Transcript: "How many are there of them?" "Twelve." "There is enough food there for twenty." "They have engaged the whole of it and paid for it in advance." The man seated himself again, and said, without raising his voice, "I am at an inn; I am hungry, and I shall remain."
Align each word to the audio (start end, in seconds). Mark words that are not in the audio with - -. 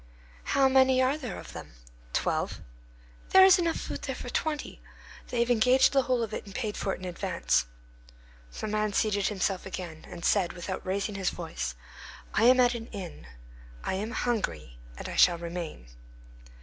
"How 0.57 0.67
many 0.67 0.99
are 0.99 1.15
there 1.15 1.37
of 1.37 1.53
them?" 1.53 1.75
"Twelve." 2.11 2.59
"There 3.29 3.45
is 3.45 3.59
enough 3.59 3.75
food 3.75 4.01
there 4.01 4.15
for 4.15 4.29
twenty." 4.31 4.81
"They 5.27 5.41
have 5.41 5.51
engaged 5.51 5.93
the 5.93 6.01
whole 6.01 6.23
of 6.23 6.33
it 6.33 6.43
and 6.43 6.55
paid 6.55 6.75
for 6.75 6.95
it 6.95 6.99
in 6.99 7.05
advance." 7.05 7.67
The 8.59 8.65
man 8.65 8.93
seated 8.93 9.27
himself 9.27 9.63
again, 9.67 10.05
and 10.09 10.25
said, 10.25 10.53
without 10.53 10.83
raising 10.83 11.13
his 11.13 11.29
voice, 11.29 11.75
"I 12.33 12.45
am 12.45 12.59
at 12.59 12.73
an 12.73 12.87
inn; 12.87 13.27
I 13.83 13.93
am 13.93 14.09
hungry, 14.09 14.79
and 14.97 15.07
I 15.07 15.17
shall 15.17 15.37
remain." 15.37 15.85